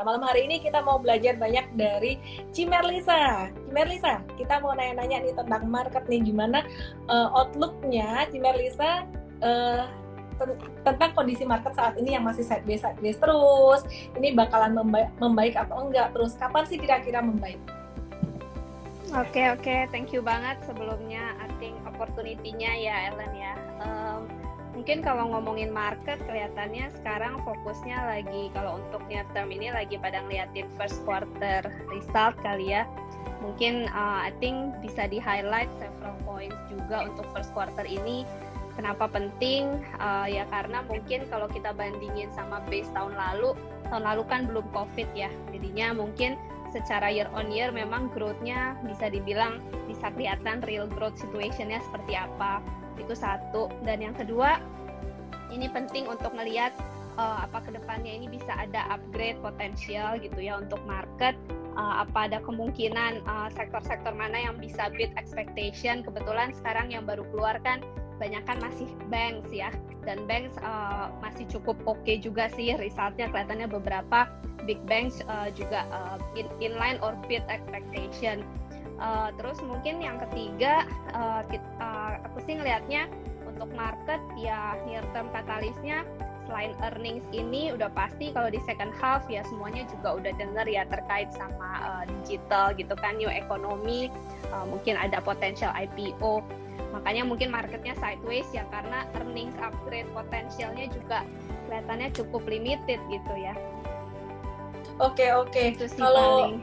[0.00, 2.16] Nah, malam hari ini kita mau belajar banyak dari
[2.56, 3.52] Cimerlisa.
[3.68, 6.64] Cimerlisa, kita mau nanya-nanya nih tentang market nih, gimana
[7.12, 9.04] uh, outlook-nya Cimerlisa
[9.44, 9.84] uh,
[10.88, 13.84] tentang kondisi market saat ini yang masih sideways sideways terus
[14.16, 17.60] ini bakalan membaik, membaik atau enggak terus kapan sih kira-kira membaik
[19.12, 19.80] Oke okay, oke, okay.
[19.92, 21.34] thank you banget sebelumnya.
[21.58, 23.54] Think opportunity-nya ya Ellen ya.
[23.82, 24.39] Um,
[24.80, 30.24] mungkin kalau ngomongin market kelihatannya sekarang fokusnya lagi kalau untuk near term ini lagi pada
[30.24, 31.60] ngeliatin first quarter
[31.92, 32.88] result kali ya.
[33.44, 38.24] Mungkin uh, I think bisa di highlight several points juga untuk first quarter ini.
[38.72, 39.84] Kenapa penting?
[40.00, 43.52] Uh, ya karena mungkin kalau kita bandingin sama base tahun lalu,
[43.92, 45.28] tahun lalu kan belum COVID ya.
[45.52, 46.40] Jadinya mungkin
[46.72, 52.64] secara year on year memang growth-nya bisa dibilang bisa kelihatan real growth situation-nya seperti apa.
[53.00, 53.72] Itu satu.
[53.82, 54.60] Dan yang kedua,
[55.48, 56.76] ini penting untuk melihat
[57.16, 61.34] uh, apa ke depannya ini bisa ada upgrade potensial gitu ya untuk market.
[61.78, 66.04] Uh, apa ada kemungkinan uh, sektor-sektor mana yang bisa beat expectation?
[66.04, 67.80] Kebetulan sekarang yang baru keluar kan
[68.20, 69.72] banyak kan masih banks ya
[70.04, 74.28] dan banks uh, masih cukup oke okay juga sih resultnya kelihatannya beberapa
[74.68, 78.44] big banks uh, juga uh, in inline or beat expectation
[79.00, 80.84] uh, terus mungkin yang ketiga
[81.16, 83.08] uh, kita, uh, aku sih ngelihatnya
[83.48, 86.06] untuk market ya near term katalisnya
[86.48, 90.82] selain earnings ini udah pasti kalau di second half ya semuanya juga udah denger ya
[90.88, 94.10] terkait sama uh, digital gitu kan new economy
[94.50, 96.42] uh, mungkin ada potensial IPO
[96.90, 101.22] makanya mungkin marketnya sideways ya karena earnings upgrade potensialnya juga
[101.70, 103.54] kelihatannya cukup limited gitu ya.
[105.00, 105.78] Oke oke.
[105.96, 106.60] Kalau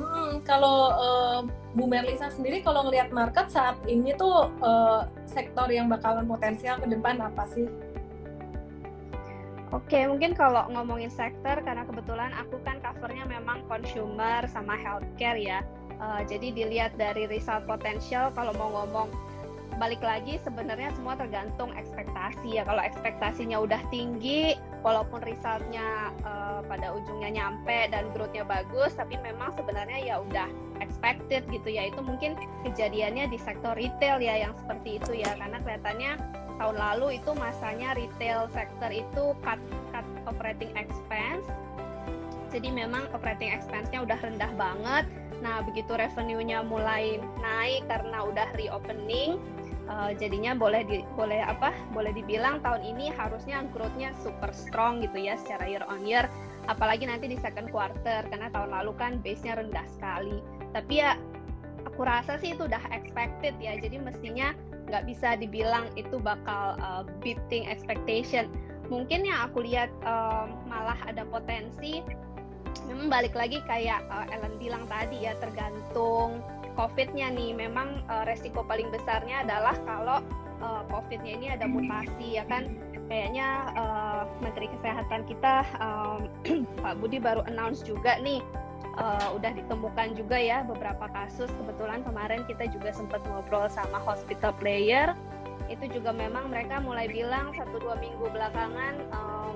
[0.00, 1.40] hmm, kalau uh,
[1.76, 6.88] Bu Merlisa sendiri kalau ngelihat market saat ini tuh uh, sektor yang bakalan potensial ke
[6.88, 7.68] depan apa sih
[9.70, 15.62] Oke, mungkin kalau ngomongin sektor, karena kebetulan aku kan covernya memang consumer sama healthcare ya.
[16.02, 19.14] Uh, jadi dilihat dari result potensial, kalau mau ngomong
[19.78, 26.96] balik lagi sebenarnya semua tergantung ekspektasi ya kalau ekspektasinya udah tinggi walaupun resultnya uh, pada
[26.96, 30.48] ujungnya nyampe dan growthnya bagus tapi memang sebenarnya ya udah
[30.80, 31.88] expected gitu ya.
[31.92, 35.36] Itu mungkin kejadiannya di sektor retail ya yang seperti itu ya.
[35.36, 36.12] Karena kelihatannya
[36.60, 39.60] tahun lalu itu masanya retail sektor itu cut
[39.92, 41.48] cut operating expense.
[42.50, 45.06] Jadi memang operating expense-nya udah rendah banget.
[45.40, 49.38] Nah, begitu revenue-nya mulai naik karena udah reopening,
[49.88, 55.16] uh, jadinya boleh di, boleh apa boleh dibilang tahun ini harusnya growth-nya super strong gitu
[55.16, 56.26] ya secara year on year.
[56.68, 60.44] Apalagi nanti di second quarter karena tahun lalu kan base-nya rendah sekali.
[60.76, 61.16] Tapi ya
[61.88, 63.78] aku rasa sih itu udah expected ya.
[63.80, 64.52] Jadi mestinya
[64.90, 68.50] nggak bisa dibilang itu bakal uh, beating expectation.
[68.90, 72.02] Mungkin yang aku lihat uh, malah ada potensi
[72.86, 76.42] memang balik lagi kayak uh, Ellen bilang tadi ya tergantung
[76.80, 80.24] COVID-nya nih memang uh, resiko paling besarnya adalah kalau
[80.64, 82.72] uh, COVID-nya ini ada mutasi ya kan?
[83.12, 86.32] Kayaknya uh, Menteri Kesehatan kita um,
[86.82, 88.40] Pak Budi baru announce juga nih
[88.96, 91.52] uh, udah ditemukan juga ya beberapa kasus.
[91.60, 95.12] Kebetulan kemarin kita juga sempat ngobrol sama hospital player.
[95.68, 99.54] Itu juga memang mereka mulai bilang satu dua minggu belakangan um,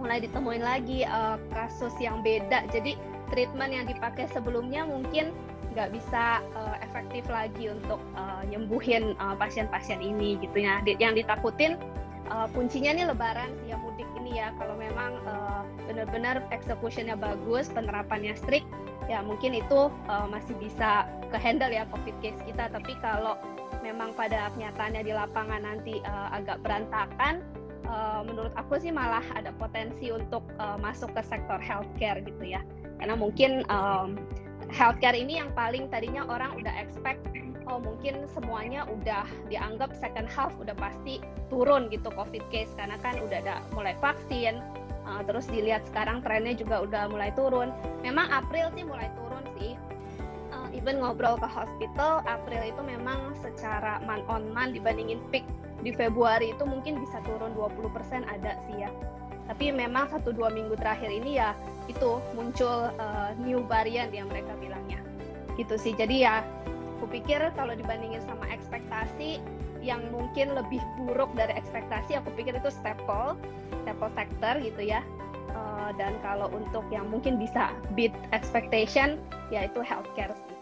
[0.00, 2.64] mulai ditemuin lagi uh, kasus yang beda.
[2.72, 2.96] Jadi
[3.28, 5.34] treatment yang dipakai sebelumnya mungkin
[5.74, 10.78] nggak bisa uh, efektif lagi untuk uh, nyembuhin uh, pasien-pasien ini gitu ya.
[10.86, 11.76] Yang ditakutin
[12.30, 14.54] uh, kuncinya nih lebaran ya mudik ini ya.
[14.56, 18.70] Kalau memang uh, benar-benar executionnya bagus, penerapannya strict,
[19.10, 22.70] ya mungkin itu uh, masih bisa ke handle ya covid case kita.
[22.70, 23.34] Tapi kalau
[23.82, 27.42] memang pada kenyataannya di lapangan nanti uh, agak berantakan,
[27.90, 32.62] uh, menurut aku sih malah ada potensi untuk uh, masuk ke sektor healthcare gitu ya.
[33.02, 34.16] Karena mungkin um,
[34.74, 37.22] healthcare ini yang paling tadinya orang udah expect
[37.70, 43.16] oh mungkin semuanya udah dianggap second half udah pasti turun gitu covid case karena kan
[43.22, 44.60] udah ada mulai vaksin
[45.06, 47.70] uh, terus dilihat sekarang trennya juga udah mulai turun.
[48.00, 49.72] Memang April sih mulai turun sih.
[50.52, 55.44] Uh, even ngobrol ke hospital April itu memang secara month on month dibandingin peak
[55.84, 58.90] di Februari itu mungkin bisa turun 20% ada sih ya
[59.44, 61.52] tapi memang satu dua minggu terakhir ini ya
[61.90, 65.00] itu muncul uh, new variant yang mereka bilangnya.
[65.60, 65.92] Gitu sih.
[65.92, 66.40] Jadi ya
[66.96, 69.40] aku pikir kalau dibandingin sama ekspektasi
[69.84, 73.36] yang mungkin lebih buruk dari ekspektasi aku pikir itu staple
[73.84, 75.04] staple sector gitu ya.
[75.54, 79.20] Uh, dan kalau untuk yang mungkin bisa beat expectation
[79.54, 80.53] ya itu healthcare sih